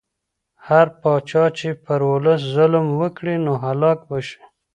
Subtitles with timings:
[0.67, 4.41] هر پاچا چې پر ولس ظلم وکړي نو هلاک به شي.